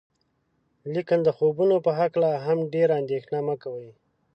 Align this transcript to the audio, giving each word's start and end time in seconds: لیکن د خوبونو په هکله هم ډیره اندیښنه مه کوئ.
لیکن 0.93 1.19
د 1.23 1.29
خوبونو 1.37 1.75
په 1.85 1.91
هکله 1.99 2.29
هم 2.45 2.57
ډیره 2.73 2.93
اندیښنه 3.01 3.39
مه 3.47 3.55
کوئ. 3.63 3.89